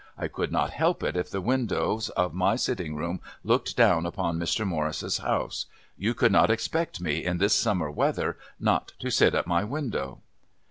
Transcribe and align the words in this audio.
I 0.17 0.27
could 0.27 0.51
not 0.51 0.71
help 0.71 1.03
it 1.03 1.15
if 1.15 1.29
the 1.29 1.41
windows 1.41 2.09
of 2.17 2.33
my 2.33 2.55
sitting 2.55 2.95
room 2.95 3.21
looked 3.43 3.77
down 3.77 4.07
upon 4.07 4.39
Mr. 4.39 4.65
Morris's 4.65 5.19
house. 5.19 5.67
You 5.95 6.15
could 6.15 6.31
not 6.31 6.49
expect 6.49 6.99
me, 7.01 7.23
in 7.23 7.37
this 7.37 7.53
summer 7.53 7.91
weather, 7.91 8.35
not 8.59 8.93
to 8.97 9.11
sit 9.11 9.35
at 9.35 9.45
my 9.45 9.63
window. 9.63 10.21